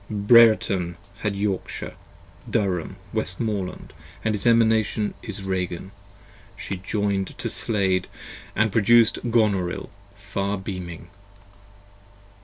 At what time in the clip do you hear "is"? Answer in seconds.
5.21-5.43